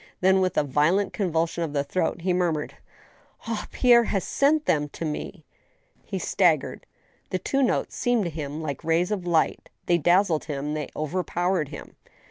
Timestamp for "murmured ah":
2.33-3.67